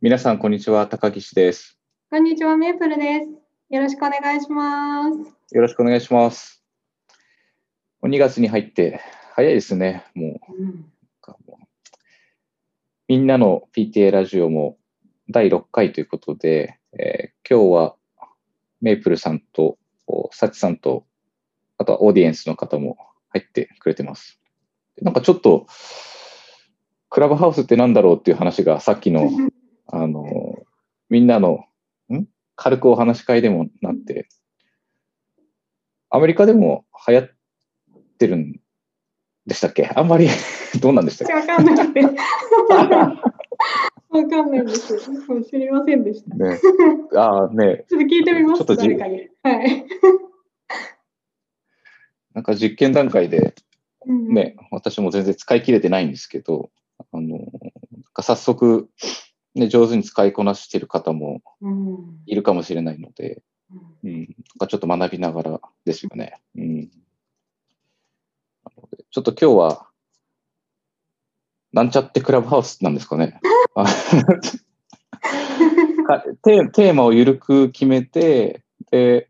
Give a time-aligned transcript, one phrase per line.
[0.00, 0.86] 皆さん、こんにちは。
[0.86, 1.76] 高岸です。
[2.08, 3.30] こんにちは、メープルです。
[3.68, 5.56] よろしくお願いします。
[5.56, 6.62] よろしくお願いします。
[8.00, 9.00] もう2月に入って、
[9.34, 10.04] 早いですね。
[10.14, 10.84] もう、うん、
[13.08, 14.78] みんなの PTA ラジオも
[15.30, 17.96] 第6回ということで、えー今日は
[18.80, 21.06] メイプルさんと、おサチさんと、
[21.76, 22.98] あとはオーディエンスの方も
[23.30, 24.38] 入ってくれてます。
[25.02, 25.66] なんかちょっと、
[27.10, 29.28] クラブハウスってなんだろうっていう話がさっきの
[29.88, 30.22] あの、
[31.08, 31.64] みんなの、
[32.12, 32.24] ん？
[32.56, 34.28] 軽くお話し会でもなって、
[36.10, 37.30] アメリカでも流行っ
[38.18, 38.60] てるん
[39.46, 39.90] でしたっけ？
[39.94, 40.28] あんまり、
[40.80, 41.34] どうなんでしたっけ？
[41.34, 42.00] わかんなくて。
[44.10, 44.98] わかんないんです。
[45.50, 46.34] 知りませんでした。
[46.34, 46.58] ね。
[47.14, 48.58] ああ、ね、ちょっと聞いてみます？
[48.58, 49.28] ちょっとじ誰かに。
[49.42, 49.84] はい。
[52.34, 53.54] なんか実験段階で、
[54.06, 56.70] うん、ね、私も全然使い切れてないんですけど、
[57.12, 57.50] あの、なん
[58.12, 58.88] か早速、
[59.58, 62.22] ね、上手に使いこなしている方もうん。
[62.26, 63.42] いるかもしれないので、
[64.02, 64.26] うんうん、
[64.68, 66.40] ちょっと学びながらですよね。
[66.56, 66.90] うん。
[69.10, 69.88] ちょっと今日は、
[71.72, 73.40] なんちゃってクラブハウスなんですかね。
[76.42, 79.28] テーマを緩く決めて、で、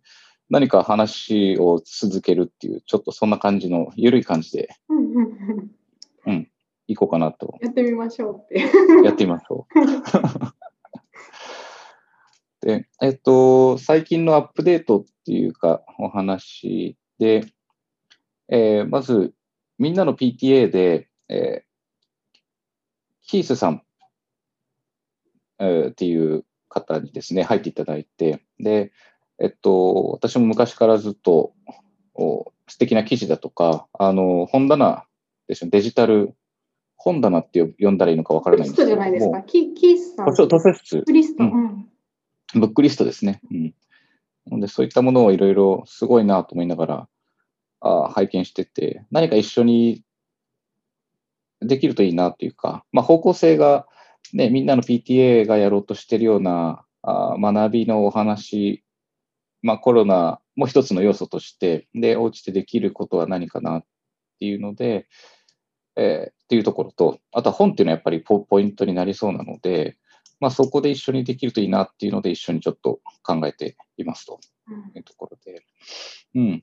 [0.50, 4.68] 何か話を続けるっていう、ちょっとそんな感じの、緩い感じで
[6.88, 8.60] うんうんうんいこうかなと、やってみましょうって。
[9.04, 9.74] やってみましょう。
[12.66, 17.44] で、えっと、最近のアップデートっていうか、お話で、
[18.48, 19.34] えーまず、
[19.78, 21.68] みんなの PTA で、えー
[23.26, 23.82] キースさん、
[25.58, 28.92] えーっていう方にですね、入っていただいて、で、
[29.38, 31.52] えっと、私も昔からずっと
[32.14, 35.04] お素敵な記事だとか、あの、本棚
[35.48, 36.37] ですね、デジタル
[36.98, 39.38] 本棚って呼んだらいいのかわからリスないんですけどトじゃないですか。
[39.38, 40.34] も、キキースさん。
[40.34, 41.44] そう、図書室、リスト。
[41.44, 41.88] ううんん。
[42.54, 43.40] ブックリストですね。
[43.50, 43.74] うん。
[44.46, 47.08] なので、そういったものをいろいろすごいなと思いながら、
[47.80, 50.02] あー拝見してて、何か一緒に
[51.60, 53.86] できるといいなというか、まあ、方向性が、
[54.32, 58.82] ね、みんなの PTA がやろうとしてるようなあー学びのお話、
[59.62, 63.84] まあ、コロナも一つの要素として、で、お家でできることは何かなっ
[64.40, 65.06] ていうので、
[65.98, 69.98] えーっていうところと、あとは本っていうのはやっぱりポポイントになりそうなので、
[70.40, 75.62] まあ、そこで一緒にできるといいなっていうので、一緒にちょっと考えていますとうんいうところで。
[76.34, 76.62] うん。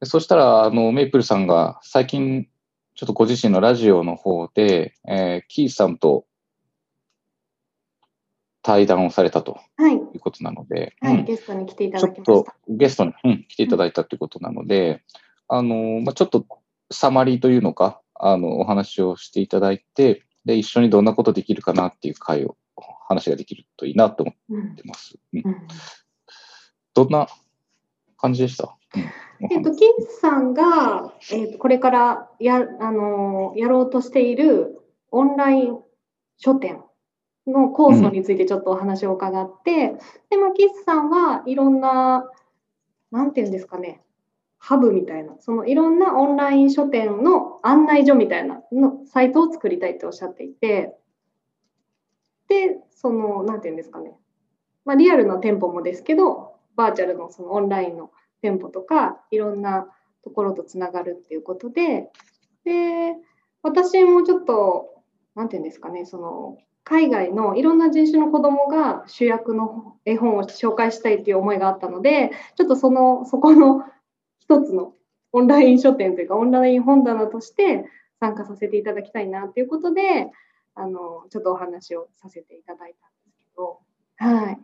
[0.00, 2.48] でそしたら、あの、メイプルさんが最近、
[2.94, 6.26] ちょっとご自身のラジオの方で、えーキースさんと
[8.62, 9.94] 対談をされたとはい。
[9.94, 11.18] いうことなので、はい。
[11.18, 12.46] うんゲストに来ていたちょっだきましたと。
[12.68, 15.02] ゲストに、うん、来ていただいたということなので、
[15.48, 16.44] あの、まあ、ちょっと
[16.90, 22.56] サマリーというのか、あの、お話をしていただいて、で、一緒にどんなことできるかなっていう会を、
[23.08, 25.18] 話ができるといいなと思っうんてます。
[25.32, 25.42] うん。
[25.44, 25.68] うん。
[26.94, 27.26] どんな
[28.18, 29.46] 感じでした、うん。
[29.50, 34.78] えっと、キースさんが、えっと、これからや,、あのーやろうとしている
[35.10, 35.78] オンライン
[36.36, 36.82] 書店
[37.46, 39.94] の構想についてちょっとお話を伺って、
[40.30, 42.30] でまあ、キースさんはいろんな、
[43.10, 44.02] なんていうんですかね、
[44.58, 50.94] ハブみたいな、そのいろんなオンライン書店の案内所みたいなのサイトを作りたいっておっしゃっていて、
[52.48, 54.12] で、その、なんていうんですかね、
[54.84, 59.88] まあ、リアルな店舗もですけど、バーチャルのそのオンラインの店舗とかいろんな
[60.22, 62.08] ところとつながるっていうことで
[62.64, 63.16] で
[63.62, 65.02] 私もちょっと
[65.34, 73.82] 何て言うんですかねその海外のいろんな人種の子どもが主役の絵本を紹介したいっていう思いがあったのでちょっとそのそこの
[74.48, 74.94] 一つの
[75.32, 77.84] オンライン書店というかオンライン本棚として
[78.18, 80.30] 参加させていただきたいなということで
[80.74, 83.78] あのちょっとお話をさせていただいたんですけど
[84.16, 84.58] はい。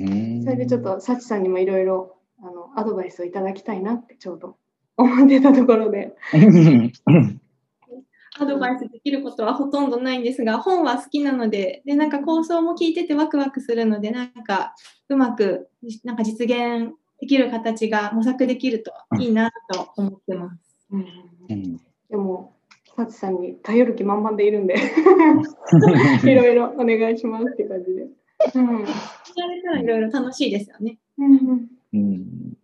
[0.00, 4.56] うんそれでちょっと、サチさんにもいろいろあのアドバイスをいただきたいなってちょうど
[4.96, 6.14] 思ってたところで。
[8.40, 14.76] アドバイスできることはほとんどないんですが、本は好きなので、でなんか構想も聞いててワクワクするので、なんか
[15.08, 15.68] うまく
[16.04, 20.86] なんか実現できる形が模索できるといいなと思ってます。
[20.90, 21.06] うん
[21.50, 21.80] うん
[22.10, 22.56] でも、
[22.96, 24.74] サチさんに頼る気満々でいるんで、
[26.24, 28.06] いろいろお願いしますって感じで。
[28.54, 28.84] うん
[29.48, 30.98] れたらいろいろ楽しいですよね。
[31.18, 32.58] うんうん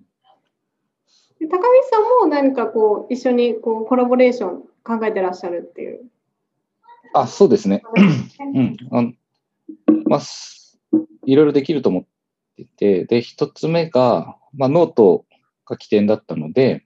[1.39, 6.01] で高見さんも何かこう一緒にこうコラボレーション考えてらっしゃるっていう。
[7.12, 7.83] あ、そうですね。
[8.55, 8.77] うん。
[8.91, 9.12] あの
[10.06, 10.81] まあ、す
[11.27, 12.05] いろいろできると思っ
[12.56, 15.27] ていて、で、一つ目が、まあ、ノート
[15.67, 16.85] が起点だったので、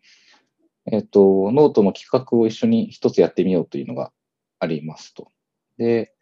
[0.91, 4.13] えっ、と、ノートの企画を一緒に一つやってみようというのが
[4.59, 5.31] ありますと。
[5.77, 6.15] で、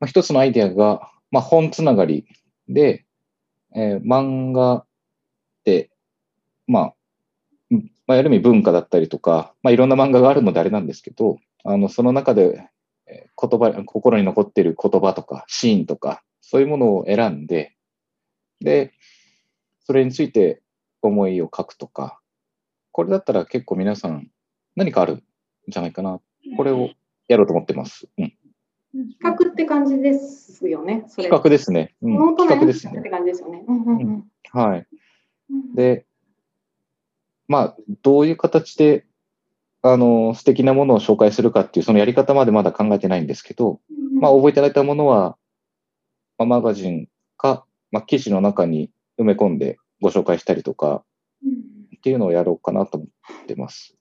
[0.00, 2.26] まあ、一つのアイデアが、まあ、本つながり
[2.68, 3.04] で、
[3.74, 4.86] えー漫画っ
[5.64, 5.90] て、
[6.66, 6.94] まあ、
[7.70, 12.68] うんまあ、ある意味文化だったりとか、まあ、いろんな漫画があるのであれなんですけど、あの、その中で、
[13.06, 17.74] 言葉、心に残っている言葉とか、シーンとか、そういうものを選んで、
[18.60, 18.92] で、
[19.86, 20.62] それについて
[21.00, 22.18] 思いを書くとか、
[22.90, 24.28] これだったら結構皆さん
[24.74, 25.22] 何かあるん
[25.68, 26.20] じゃないかな。
[26.56, 26.90] これを
[27.28, 28.08] やろうと思ってます。
[28.18, 28.32] うん。
[29.20, 31.04] 企画って感じですよね。
[31.06, 31.94] それ企画ですね。
[32.02, 33.10] うん、ノート企画ですね内って。
[33.10, 33.64] 感じですよね。
[33.64, 34.86] うんうんうんはい。
[35.50, 36.04] うんで、
[37.46, 39.06] まあ、どういう形で、
[39.82, 43.80] あの、素敵なものを紹介するかっていう、そのやり方までまだ考えてないんですけど、
[44.20, 45.36] まあ、覚えていただいたものは、
[46.38, 51.04] まあ、マガジンか、まあ、記事の中に埋め込んでご紹介したりとか
[51.44, 53.06] うんっていうのをやろうかなと思
[53.42, 53.96] ってます。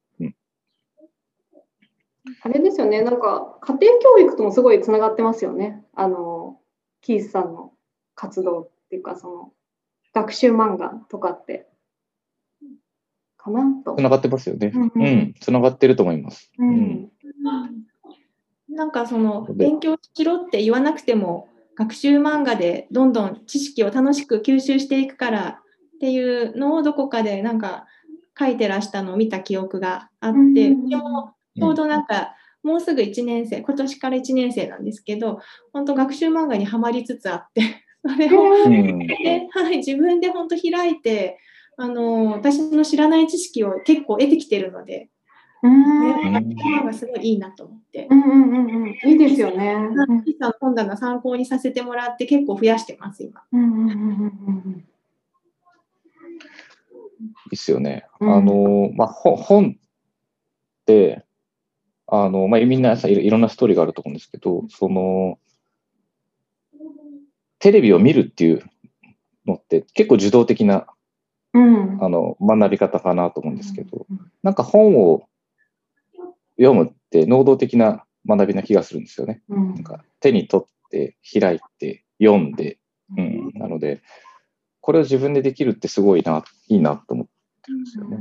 [2.41, 5.83] あれですよね、なんか家庭教育ともすごいつながってますよね。
[5.94, 6.59] あの、
[7.01, 7.71] キースさんの
[8.15, 9.53] 活動っていうか、その、
[10.13, 11.67] 学習漫画とかって、
[13.38, 14.01] かなとつ。
[14.01, 14.71] ながってますよね。
[14.73, 16.51] うんううんん、つながってると思います。
[16.57, 17.12] ううんん。
[18.69, 21.47] なんかそので勉強しろって言わなくても
[21.77, 25.60] 学習漫画でどんどん知識を楽しく吸収していくから
[25.95, 27.86] っていうのをどこかでなんか
[28.38, 30.89] 書いてらしたのを見た記憶があって、うん。
[30.89, 35.39] ちょうどなんかもうすぐ1年生今年から1年生なんですけど
[35.72, 37.62] 本当学習漫画にはまりつつあって
[38.04, 38.44] それを
[39.51, 41.38] はい、自分で本当開いて
[41.77, 45.10] あの私の知らない知識を結構得てきてるので、
[45.65, 48.07] うんこれががすごいいいなと思って。
[48.09, 48.89] うんうんうんうん。
[48.89, 49.73] いいですよね。
[49.73, 53.41] うん小さな本棚参考にさせてもらって結構増やしてます今。
[53.51, 54.85] うんうんうんうん
[57.19, 58.06] いいっすよね。
[58.19, 61.25] うんあの、まあ、ほ本って、
[62.07, 65.39] あの、まあ、みんなさいろいろんなストーリーがあると思うんですけど、その、
[67.59, 68.63] テレビを見るっていう
[69.45, 70.85] のって結構受動的な
[71.53, 72.03] うん。
[72.03, 74.06] あの学び方かなと思うんですけど、
[74.44, 75.23] なんか本を
[76.57, 79.41] 読むって能動的な学びな気がするんですよね。
[79.49, 79.73] うん。
[79.75, 82.79] なんか手に取って開いて読んで、
[83.17, 84.01] うん、なので、
[84.81, 87.27] これを自分でできるってすごいな、いいなと思っ
[87.61, 88.17] てるんですよね。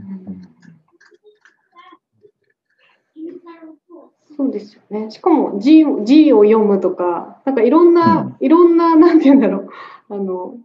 [4.37, 5.11] そうですよね。
[5.11, 9.69] しかも字を字を読むとか、なんかいろんな、いろんな、なんて言うんだろう、
[10.09, 10.57] あの、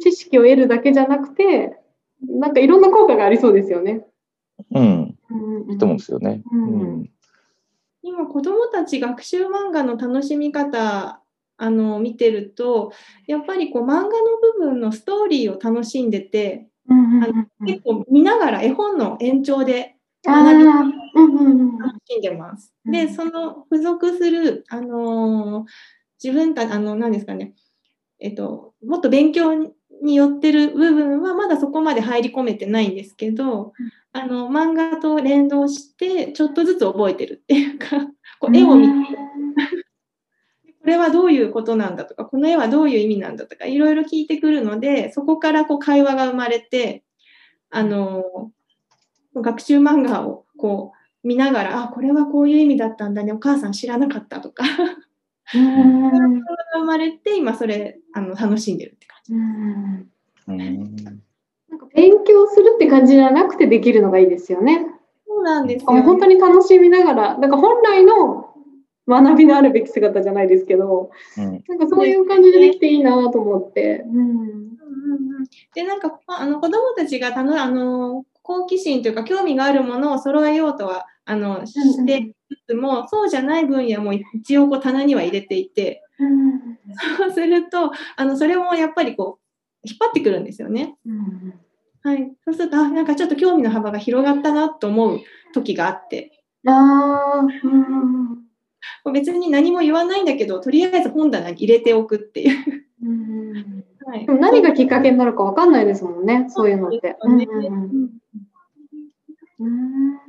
[0.00, 1.78] 知識を得るだけじゃなくて、
[2.22, 4.06] なんかいろんな効果がありそうですよね。
[4.70, 5.11] うん、うん
[5.70, 6.42] いいと思うんですよね。
[8.02, 11.22] 今子どもたち学習漫画の楽しみ方
[11.56, 12.92] あの見てると
[13.26, 14.08] やっぱりこう漫画の
[14.58, 19.96] 部分のストーリーを楽しんでてあの結構見ながら絵本の延長で
[20.26, 20.92] あー。
[21.14, 22.74] うんうんうん楽しんでます。
[22.86, 25.66] うんでその付属する、あのー
[26.22, 27.52] 自分たあの何ですかね、
[28.20, 29.54] えっと、もっと勉強
[30.02, 33.72] に寄ってる部分はまだそこまで入り込めてないんですけど、
[34.12, 37.86] あの漫画と連動してちょっとずつ覚えてるっていうか
[38.38, 39.16] こう絵を見て
[40.80, 47.04] これはどういうことなんだとかこの絵はどういう意味なんだとかいろいろ聞いてくるのでそこからこう会話が生まれて
[47.70, 48.52] あの
[49.34, 50.92] 学習漫画をこ
[51.24, 54.64] う見ながらあこれはこういう意味だったんだねお母さん知らなかったとか
[55.54, 56.42] うん
[56.74, 59.34] 生まれて今それあの楽しんでるって感じ。
[61.68, 64.86] なんか勉強するって感じじゃなくてできるのがいいですよね。
[65.26, 68.54] そうなんですよ、もう本当に楽しみながら、なんか本来の
[69.08, 74.04] 学びのあるべき姿じゃないですけど、うんなんかそういう感じでできていいなと思って。
[74.06, 74.62] うんうんうんうん
[75.74, 82.32] でなんかあの子どもたちがたのあの好奇心というか興味があるものを揃えようとはあのして
[82.66, 86.78] つつも、そうじゃない分野も一応こう棚には入れていてうん。
[87.18, 89.38] そうするとあのそれもやっぱりこ
[89.84, 90.96] う引っ張ってくるんですよね。
[91.06, 91.54] うん
[92.04, 95.20] はい、そうするとあなんかちょっと興味の幅が広がったなと思う
[95.54, 96.42] 時があって。
[96.66, 97.68] あー
[99.04, 99.12] うん。
[99.12, 102.86] 別に何も言わないんだけどとりあえず本棚に入れておくっていう。
[103.04, 103.84] うん。
[104.04, 104.26] はい。
[104.26, 107.16] でも何がきっかけになるかわかんないですもんね、そういうのって。
[107.22, 107.40] うん。
[107.40, 107.48] うん。
[109.60, 110.22] うんうん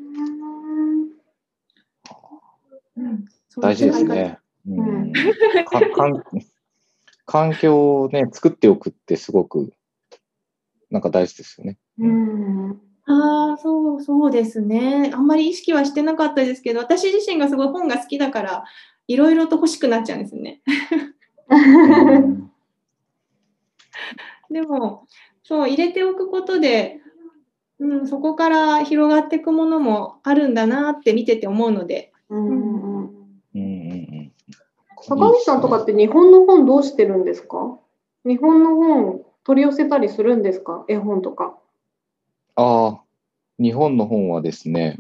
[3.58, 4.40] 大事ですね。
[4.68, 5.14] ううんん、
[5.66, 6.24] かかん
[7.26, 9.72] 環境をね、作っておくってすごく、
[10.90, 11.78] なんか大事ですよね。
[12.00, 15.12] うんああ、そう、そうですね。
[15.14, 18.64] あんまり意識はしてなかったですけど、私自身がすごい本が好きだから、
[19.08, 20.62] いろいろと欲しくなっちゃうんですね。
[21.50, 22.50] うん
[24.50, 25.08] でも、
[25.44, 27.02] そう、入れておくことで、
[27.80, 32.84] うん、そこから広がっていくものもあるんだなって見てて思うので、うんうん
[33.56, 34.32] うんうんうん
[35.06, 37.78] 坂口さんとかって日本の本どうしてるんですか？
[38.26, 40.86] 日本の本取り寄せたりするんですか？
[40.88, 41.58] 絵本とか。
[42.56, 43.02] ああ、
[43.60, 44.98] 日本の本はですね、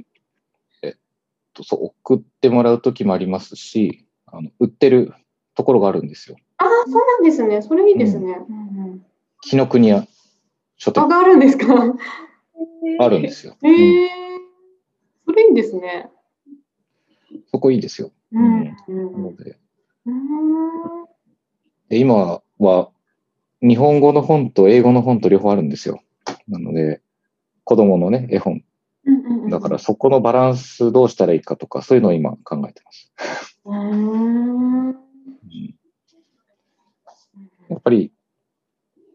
[0.81, 0.93] えっ
[1.53, 5.13] と、そう、送ってもらう時もありますし、あの売ってる
[5.55, 6.35] ところがあるんですよ。
[6.57, 7.61] ああ、そうなんですね。
[7.61, 8.39] それいいですね。
[8.49, 9.05] うんうん
[9.45, 10.05] 紀ノ国屋
[10.77, 11.65] 書店あ、があるんですか？
[12.99, 13.55] あるんですよ。
[13.63, 13.69] え
[14.05, 14.09] え
[15.25, 16.09] それいいですね。
[17.53, 18.11] そこいいですよ。
[18.31, 18.65] うん。
[18.65, 19.59] なうんので
[21.91, 22.89] 今は
[23.61, 26.01] 日本語の本と英語の本と両方あるんですよ。
[26.47, 27.01] なので、
[27.63, 28.63] 子供のね、絵本。
[29.05, 29.11] う
[29.47, 33.13] んだからそこのバランスどうしたらいいかとか、そういうのを今考えてます。
[33.65, 34.89] うん。
[34.89, 34.95] うん
[37.69, 38.11] やっぱり、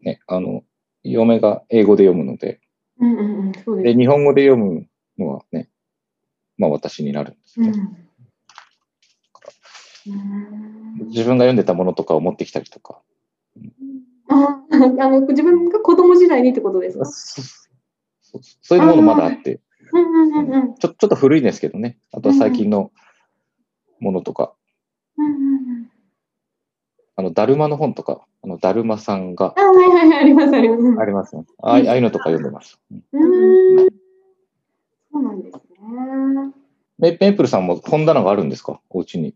[0.03, 0.63] ね、あの、
[1.03, 2.61] 嫁が英語で読むので、
[2.99, 3.53] うんうんうん。
[3.65, 3.97] そうでで、す。
[3.99, 5.69] 日本語で読むのはね、
[6.57, 7.69] まあ私になるんですね。
[7.69, 8.08] うんうん
[11.07, 13.01] 自分が読んでたものとかを持ってきたりとか。
[14.31, 14.77] ああ
[15.09, 17.05] の自分が子供時代にってことですか？
[17.05, 17.41] そ
[18.37, 19.59] うそういうものまだあって、
[20.79, 21.97] ちょちょっと古いんですけどね。
[22.11, 22.91] あとは最近の
[23.99, 24.53] ものとか、
[27.15, 31.01] あの、だるまの本とか、あの、だるまさんがあはいはいはい、ありますあります。
[31.01, 31.45] ありますね。
[31.63, 32.79] ああいうのとか読んでます。
[32.91, 33.01] うん。
[35.11, 35.61] そうなんですね。
[36.99, 38.79] メメープルさんも本棚があるんですか？
[38.89, 39.33] お家に。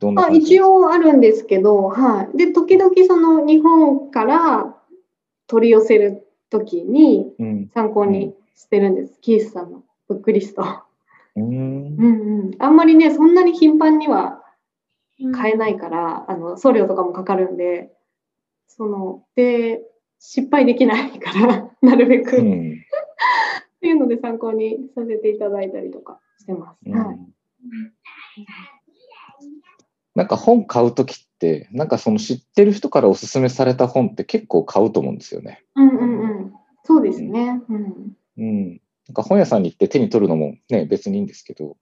[0.00, 2.36] どんなあ感じ一応あるんですけど、はい。
[2.36, 4.76] で、時々その日本から
[5.46, 7.70] 取り寄せるときにうん。
[7.74, 9.18] 参考にしてるんです。
[9.20, 10.62] キースさんのブックリスト。
[10.62, 12.50] うーんうんうん。
[12.58, 14.42] あんまりね、そんなに頻繁には
[15.34, 17.90] 買えないから、あの送料とかもかかるんで、
[18.68, 19.82] その、で、
[20.20, 22.78] 失敗できないから、 なるべく、っうん
[23.80, 26.78] ていうので参考にさせていただいたりとかしてます。
[26.86, 27.18] うんはい。
[30.18, 35.64] なんか本買うときって、なんかその知ってる人からおすすめされた本って結構買うと思うんですよね。
[35.76, 36.52] うんうんうん。
[36.82, 37.62] そうですね。
[37.68, 38.16] うん。
[38.36, 38.70] うん。
[38.72, 41.76] なんか本屋さんに行って手に取るのもね、別にいいんですけど、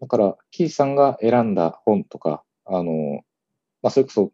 [0.00, 3.24] だから、キーさんが選んだ本とか、あの、
[3.82, 4.30] まあ、それこそ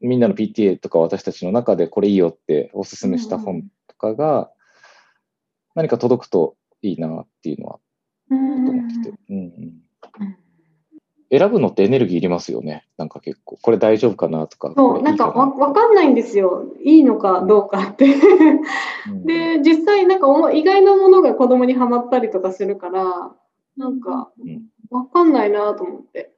[0.00, 4.52] みんなの PTA とか私たちの中でこれいいよっておすすめした本とかが、
[5.74, 7.80] 何か届くといいなっていうのは
[8.30, 9.44] うんと思ってて、うんうん
[10.20, 10.36] うん
[11.30, 12.86] 選ぶのってエネルギーいりますよね。
[12.96, 14.72] なんか結構、これ大丈夫かなとか。
[14.76, 16.64] そう、なんかわわかんないんですよ。
[16.84, 18.06] いいのかどうかって。
[19.10, 23.32] うんで、実際なんかおも意外なものが子供にはまったりとかするから、
[23.76, 26.32] なんかうんわかんないなと思って。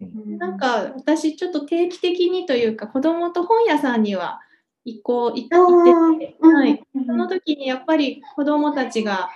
[0.00, 4.40] うんなんか私ちょっと定期的にというか子供と本屋さんには
[4.86, 9.28] 行こう行ってて、ーはい、うんその時にやっぱり子供たちが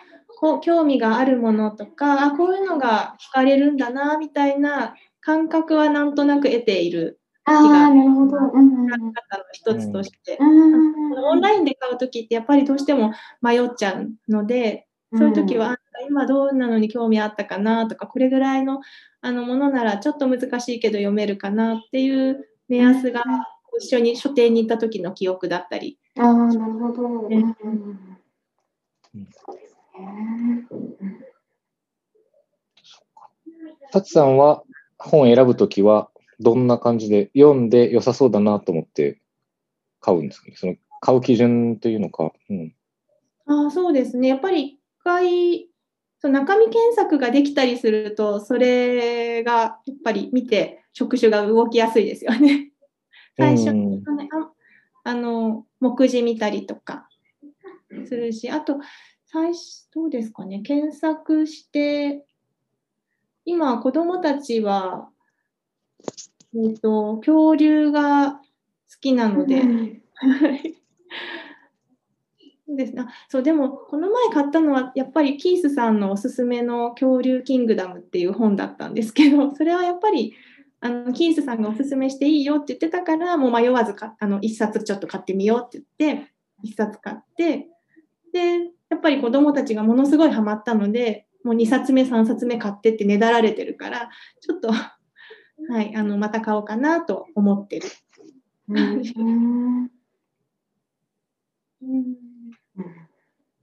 [0.45, 8.37] こう興味があるものとかあこういうのが惹かれるんだなみたいな感覚はなんとなく得ているああ、なるほど。
[8.53, 18.81] うん方の一つとして、うんオンラインで買う時ってやっぱりどうしても迷っちゃうのでそういう時は、あ今どんなのに興味あったかなとかこれぐらいの
[19.23, 23.23] あのものならちょっと難しいけど読めるかなっていう目安が
[23.81, 25.99] 一緒に書店に行った時の記憶だったり。
[26.19, 27.03] ああ、なるほど。
[27.03, 28.19] うんうん
[29.99, 30.07] うん
[30.59, 30.97] うんそうで
[33.53, 33.77] すね。
[33.93, 34.63] タツさんは
[34.99, 36.11] 本を選ぶときは、
[36.41, 39.21] どんな感じで読んで良さそうだなと思って
[40.01, 40.57] 買うんですかね？
[40.57, 42.33] その買う基準というのか。
[42.51, 42.75] うん。
[43.47, 45.69] ああそうですねやっぱり一回
[46.19, 52.73] そう中身検索ができたりするとそれがやっぱり見て触手が動きやすいですよね。
[53.37, 57.09] 最初うんのねああの目次見たりとか
[58.07, 58.79] するしあと
[59.35, 62.25] 最初どうですかね検索して
[63.45, 65.09] 今子どもたちは、
[66.55, 68.41] えー、と恐竜が好
[69.01, 69.61] きなので。
[72.67, 73.03] ですね。
[73.03, 80.35] あそう、でも、この前買ったのは、やっぱりキースさんのおすすめの恐竜キングダムっていう本だったんですけど、 それはやっぱり、
[80.81, 87.69] あのキースさんがおすすめしていいよって言ってたから、もう迷わずかあの一冊ちょっと買ってみようって言って、一冊買って、
[88.33, 94.11] で、やっぱり子供たちがものすごいハマったので、もう2冊目、3冊目買ってってねだられてるから、
[94.41, 97.89] ちょっと、はい、あのまた買おうかなと思ってる。
[98.69, 99.91] うん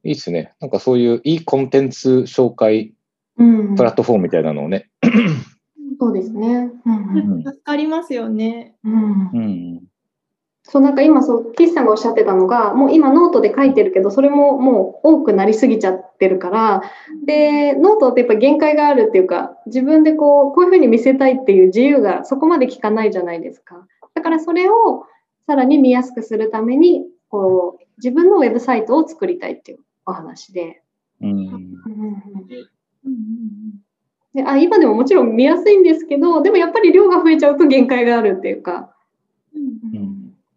[0.03, 0.53] いいですね。
[0.59, 2.93] なんかそういういいコンテンツ紹介
[3.37, 4.89] うんプラットフォームみたいなのをね。
[5.99, 6.71] そうですね。
[6.85, 8.75] うんうん助かりますよね。
[8.83, 9.90] うんうん。
[10.63, 16.81] そうなんか今そう岸さんがおっしゃってたのがもう今ノートで書いてるけどそれももう多くなりすぎちゃってるから
[17.25, 25.05] でノートってやっぱ限界があるっていうか自分でこうこういうふうに見せたいっていう自由がそこまで効かないじゃないですかだからそれを
[25.47, 30.83] さらに見やすくするためにこう自分のウェブサイトを作りたいっていうお話で。
[31.21, 31.59] うん。
[34.33, 38.95] であ今でももちろん見やすいんですけどでもやっぱり量が増えちゃうと限界があるっていうか、
[39.53, 40.10] うんうん。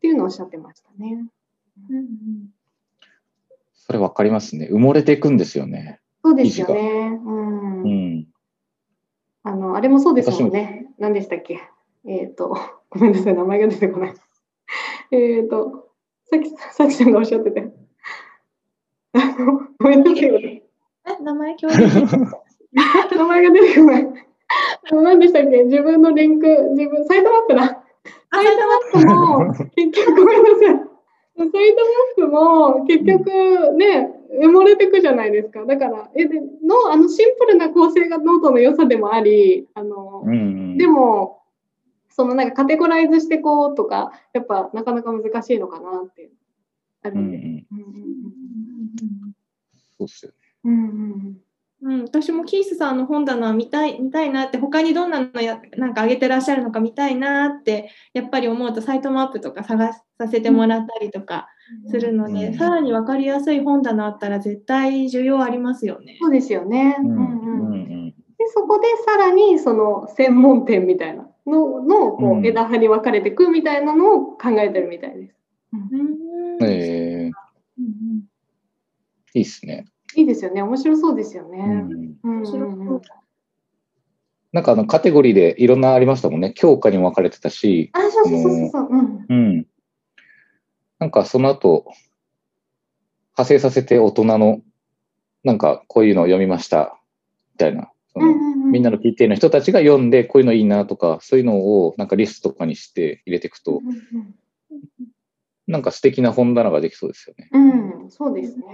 [0.04, 1.24] っていうのをおっしゃってましたね。
[1.88, 2.06] うんうん
[3.72, 4.68] それわかりますね。
[4.70, 6.00] 埋もれていくんですよね。
[6.22, 7.18] そうですよね。
[7.24, 8.26] うんうん。
[9.44, 10.86] あのあれもそうですもんね。
[10.98, 11.60] 何でしたっけ？
[12.06, 12.54] えっ、と、
[12.90, 14.14] ごめんなさい、名前が出てこない。
[15.10, 15.88] えっと、
[16.30, 17.72] さきさきさんがおっしゃってて。
[19.14, 20.26] あのごめんなさい。
[20.26, 20.62] え
[21.22, 21.78] 名前共有
[23.16, 24.06] 名前が出てこない。
[24.90, 25.64] あの何でしたっけ？
[25.64, 27.83] 自分のリンク、自分、サイトマップだ。
[28.34, 30.94] あ サイトマップも、結局ごめんなさい。
[31.36, 31.62] サイトマ
[32.12, 34.10] ップも結局ね、
[34.40, 35.64] 埋もれていくじゃないですか。
[35.64, 40.78] だから、えでのあのシンプルな構成がノートの良さでもあり、あのうんうん。
[40.78, 41.42] でも、
[42.08, 46.30] そのなんかカテゴライズしてこうとか、やっぱなかなか難しいのかなっていう。
[47.02, 47.32] あるうんうん。
[47.32, 47.94] うん
[49.96, 50.36] そうっすよね。
[50.64, 50.76] うんう
[51.30, 51.43] ん
[51.84, 60.00] うん、私もキースさんの本棚見たい見たいなって他にどんなのやなんか上げてらっしゃるのか見たいなってやっぱり思うとサイトマップとか探さ
[60.30, 61.46] せてもらったりとか
[61.90, 66.16] するので、うんさらに分かりやすい本棚あったら絶対需要ありますよね。
[66.22, 66.96] そうですよね。
[67.00, 68.10] ううんんうんうんうん。
[68.10, 68.14] で
[68.54, 75.34] そこでさらにその専門店みたいなののこうんう枝葉に分かれていくみたいなのを考えてるみたいです。
[75.74, 77.32] うんえー、
[77.78, 78.24] うん
[79.34, 79.84] いいっすね。
[80.20, 80.62] いいですよね。
[80.62, 81.64] 面白そうですようね。
[81.64, 82.16] ん。
[82.22, 83.00] うん
[84.52, 86.52] なんかあのカテゴリーでいろんなありましたもんね。
[86.54, 88.88] 教科にも分かれてたし、あ、そうそうそうそう。
[88.88, 89.26] うん。
[89.28, 89.66] うん。
[91.00, 91.86] なんかその後、
[93.36, 94.60] 派生させて大人の、
[95.42, 96.96] なんかこういうのを読みました、
[97.54, 97.90] みたいな。
[98.12, 98.32] その
[98.70, 103.82] みんなの PTA の人たちが読んで、こういうのいいなとか、そういうのをなんかリストとかにして入れていくと、
[105.66, 107.48] なんか素敵な本棚ができそうですよね。
[107.52, 108.64] うん、うん、そうですね。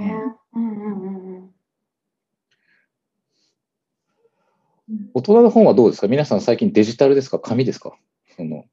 [0.54, 1.50] うんうんうんうん。
[5.14, 6.08] 大人の本はどうですか？
[6.08, 7.38] 皆さん最近デジタルですか？
[7.38, 7.96] 紙ですか？
[8.36, 8.64] その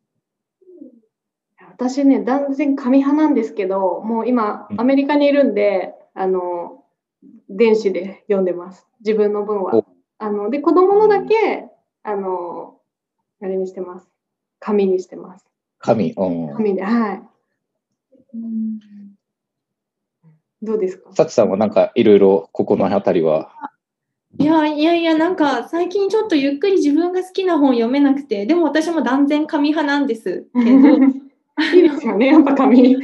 [1.79, 6.83] 私ね、断然紙派なんですけど、もう今う、んアメリカにいるんで、あの、
[7.49, 8.87] 電子で読んでます。
[9.01, 9.85] 自分の分はお。
[10.17, 11.69] あの、で、子供のだけ、
[12.01, 12.79] あの、
[13.41, 14.09] あれにしてます。
[14.59, 15.45] 紙にしてます。
[15.77, 16.13] 紙。
[16.13, 16.55] うん。
[16.55, 17.21] 紙で、はい。
[18.33, 18.79] うん。
[20.61, 21.13] どうですか？
[21.13, 23.51] サチさんはなんかいろいろここの辺りは。
[24.39, 30.45] いやいやいやなんか最近ちょっとゆっくり自分が好きな本読めなくてでも私も断然紙派なんです。
[30.53, 32.97] けどいいですよね、やっぱ紙。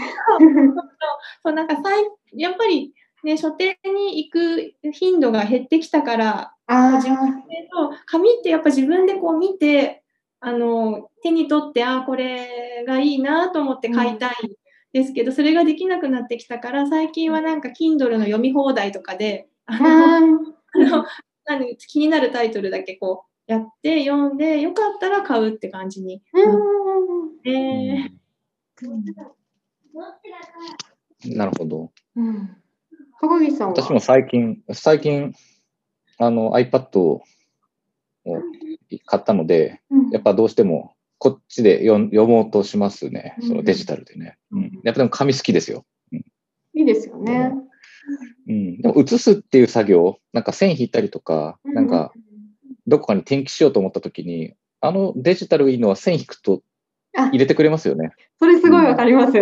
[1.44, 2.06] そうなんかさい
[2.40, 7.00] やっぱりね書店に行く頻度が減ってきたからあ
[8.06, 10.04] 紙ってやっぱ自分でこう見て
[10.40, 14.34] あの手に取ってあこれがいいなと思って買いたい
[14.94, 20.22] ですけど、それができなくなってきたから最近はなんか Kindle の読み放題とかであのああ
[20.78, 21.06] の
[21.46, 26.60] 何気になるタイトルだけこうやって読んでよかったら買うって感じにーなっう
[27.30, 27.44] ん。
[27.44, 28.12] て、
[31.36, 31.92] なるほど。
[32.16, 32.56] うん。
[33.20, 33.74] 高木さんは？
[33.74, 35.34] 私も最近、最近、
[36.18, 37.24] あの iPad を
[39.06, 40.10] 買ったので、うん。
[40.12, 43.38] やっぱどうしてもこっちで読ん読もうとしますね。
[43.40, 44.38] うんそのデジタルでね。
[44.52, 45.86] ううんん、やっぱでも紙好きですよ。
[46.12, 47.54] いいですよね。
[48.50, 52.12] うん、でも写すっていう作業、なんか線引いたりとか、なんか
[52.88, 56.62] どこかに転記しようと思った時に、あのデジタルいいのは線引くと
[57.16, 58.12] あ入れてくれますよね。
[58.38, 59.38] それすごいわかります。
[59.38, 59.40] う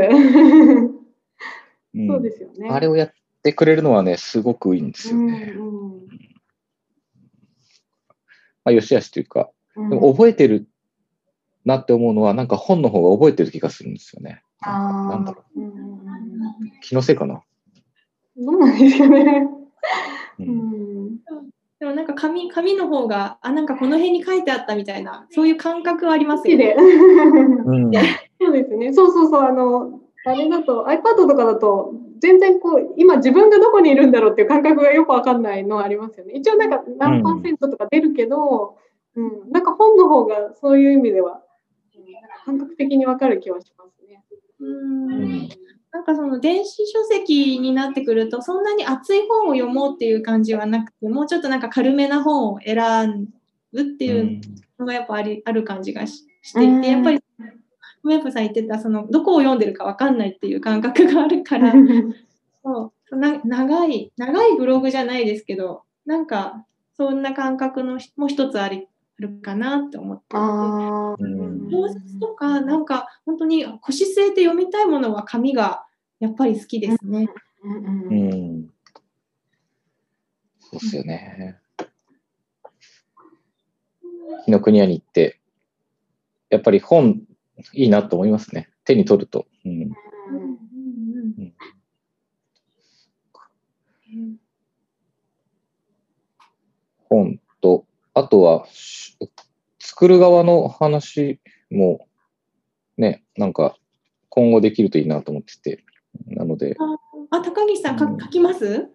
[2.00, 2.70] んそうですよね。
[2.70, 5.56] あれをやってくれるのはね、すごくいいんですよね。
[5.58, 6.08] うんうん
[8.64, 10.68] まあ、よしあしというか、うんでも覚えてる
[11.66, 14.44] なって思うのは、なんか本の方が覚えてる気がするんですよね。
[14.62, 15.60] あーなんだろう。
[15.60, 15.92] うんうんうん
[16.82, 17.44] 気のせいかな。
[18.38, 19.48] どうなんですかね。
[20.40, 21.18] ううんん
[21.80, 26.76] でもなんか紙紙の方があなんかこの辺に書いてあったみたいなそういう感覚はありますよね。
[26.76, 26.94] 好きで。
[27.66, 27.92] うん
[28.40, 28.94] そうですね。
[28.94, 29.42] そうそうそう。
[29.44, 36.34] あの、あれだと iPad とかだと全然こう今自分がどこにいるんだろうっていう感覚がよくわかんないのはありますよね。
[36.34, 38.78] 一応なんか何パーセントとか出るけど、
[39.16, 41.42] うん、なんか本の方がそういう意味では、
[42.46, 44.24] 感覚的にわかる気はしますね。
[44.60, 45.50] うんうん
[45.94, 53.28] なんかその電子書籍になってくるとそんなに熱い本を読もうっていう感じはなくてもうちょっとなんか軽めな本を選
[53.74, 54.40] ぶっていう
[54.80, 57.22] のがやっぱありある感じがししていてやっぱり
[58.04, 61.74] メープさん言ってた、その、どこを読んでるかわかんないっていう感覚があるから、
[62.64, 66.66] そうな長い、長いブログじゃないですけど、なんか、
[66.98, 68.91] そんな感覚のもう一つありあ
[69.22, 75.86] るかなって思ってうん小説とか、なんか本当に腰据えて読みたいものは紙が
[76.20, 77.30] やっぱり好きですね。
[77.64, 77.86] うん。
[77.86, 78.58] ううん。
[78.64, 78.70] ん。
[80.60, 81.58] そうっすよね。
[84.46, 85.40] 紀ノ国屋に行って、
[86.50, 87.22] やっぱり本
[87.74, 88.70] いいなと思いますね。
[88.86, 89.48] 手に取ると。
[89.66, 89.72] うん。
[89.72, 89.90] うん。
[91.38, 91.54] うん。
[94.14, 94.38] うん。
[97.10, 97.41] 本と、
[98.14, 99.18] あとは、し
[99.80, 102.08] 作る側の話も、
[102.98, 103.76] ね、なんか、
[104.30, 105.84] 今後できるといいなと思ってて。
[106.28, 106.76] なので、
[107.30, 108.20] あ、高岸さんかうん。
[108.20, 108.90] 書きます？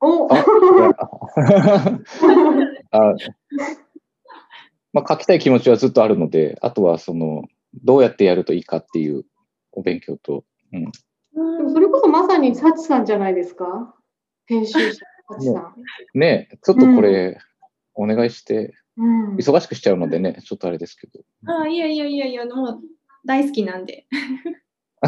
[0.00, 0.26] お。
[0.32, 0.36] あ、
[4.92, 7.44] まあ、書きたい気持ちはずっとあるので、あとはその、
[7.84, 9.24] どうやってやるといいかっていう
[9.72, 13.94] お勉強と、うん、でもそれこそまさにサチさんじゃないですか？
[14.46, 15.74] 編集者サチさん。
[16.18, 17.38] ね、ちょっとこれ、
[17.96, 21.20] お願いして、うん忙しくしちゃうのでね、ちょっとあれですけど。
[21.46, 22.80] あ、いやいやいやいや、もう
[23.26, 24.06] 大好きなんで。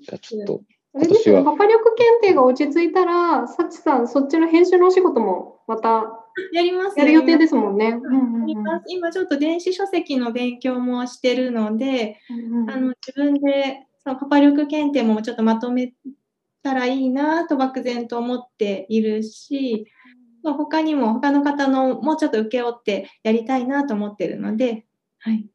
[0.00, 0.62] じゃあちょっと、
[0.94, 1.08] あれ
[1.42, 7.38] パパ力検定が落ち着いたら、サチさん、そっちの編集のお仕事もまたやりますやる予定す。
[7.38, 8.00] ですもんね。
[8.86, 15.94] 今ちょっと電子書籍の勉強もしてるので、うんあの自分でそのパパ力検定もちょっとまとめ
[16.62, 19.86] たらいいなと漠然と思っているし、
[20.44, 24.86] まあ、他にも他の方のもうちょっと請け負ってやりたいなと思ってるので、
[25.18, 25.48] はい。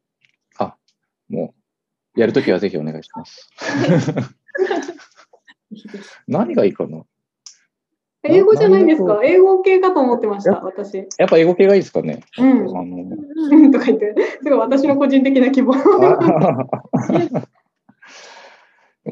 [1.30, 1.54] も
[2.16, 3.48] う、やるときはぜひお願いします。
[6.26, 7.04] 何がいいかな？
[8.24, 9.20] 英語じゃないんですか？
[9.22, 11.06] 英語系かと思ってました、私。
[11.18, 13.00] やっぱ英語系がいいですかね、うんあのう
[13.60, 15.72] ん とか言って、すごい私の個人的な希望。
[15.78, 15.82] よ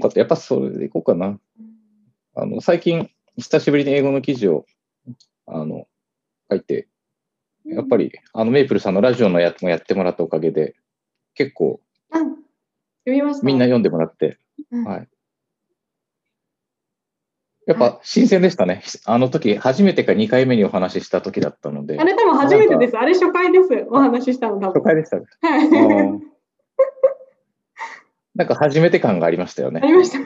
[0.01, 0.19] かった。
[0.19, 1.39] やっぱそれでいこうかな。
[2.35, 4.67] あの、最近、久しぶりに英語の記事を、
[5.51, 5.87] あの、
[6.51, 6.89] 書いて、
[7.65, 10.75] やっぱり、あの、メイプルさんのラジオのやつもやってもらったおかげで、
[11.35, 11.81] 結構、
[12.13, 12.39] うん
[13.07, 14.39] 読みんな読んでもらって、
[14.71, 15.09] うんはい。
[17.67, 18.83] やっぱ、新鮮でしたね。
[19.07, 21.99] あの時、初めてか2回目にお話しした時だったので。
[21.99, 22.99] あれ多分初めてです。
[22.99, 23.87] あれ初回です。
[23.91, 24.83] お話ししたの多分。
[24.83, 25.27] 初回でしたね。
[25.41, 25.57] は
[26.05, 26.39] い
[28.35, 29.87] なんか初めて感がありましたよねあ。
[29.87, 30.19] りました。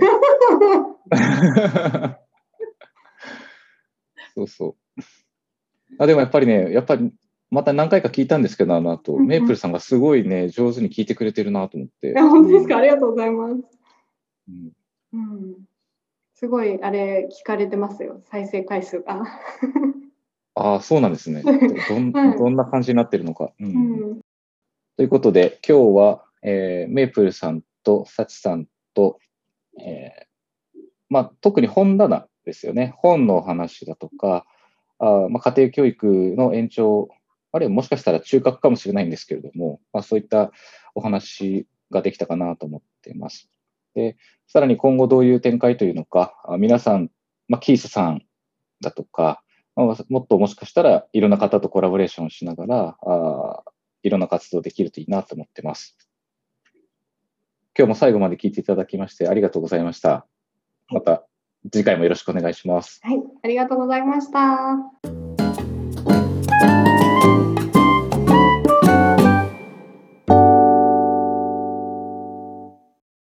[4.34, 4.81] そうそう。
[5.98, 7.12] あでもやっぱりね、やっぱり
[7.50, 12.08] また何回か聞いたんですけど、あの後、うんうんメイプルさんがすごいね、上手に聞いてくれてるなと思って。
[12.08, 13.54] いや本当ですか、ありがとうございます。
[14.48, 14.72] うん
[15.12, 15.56] うん、
[16.34, 19.22] すごい、あれ、聞かれてますよ、再生回数が。
[20.54, 21.42] ああ、そうなんですね。
[21.88, 23.52] どんはいどんな感じになってるのか。
[23.60, 23.70] うんう
[24.14, 24.20] ん、
[24.96, 29.18] ということで、今日は、えーメイプルさんとサチさんと、
[29.78, 32.94] えーまあ、特に本棚ですよね。
[32.96, 34.46] 本のお話だとか、
[35.02, 37.08] あまあ、家庭教育の延長、
[37.50, 40.52] あるいはもしかしたら中核かもしれないんですけれども、まあ、そういった
[40.94, 43.50] お話ができたかなと思っています。
[43.94, 47.10] で、さらに今後どういう展開というのか、あ皆さん、
[47.48, 48.22] まあ、キースさん
[48.80, 49.42] だとか、
[49.74, 53.62] まあもっともしかしたらいろんな方とコラボレーションしながら、あ
[54.02, 55.96] いろんな活動できるといいなと思ってます。
[57.76, 60.26] 今日も最後まで聞いていただきましてありがとうございました。
[60.88, 61.26] また
[61.70, 63.00] 次回もよろしくお願いします。
[63.02, 65.31] はい、ありがとうございました。